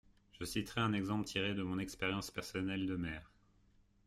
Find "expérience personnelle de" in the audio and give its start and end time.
1.77-2.95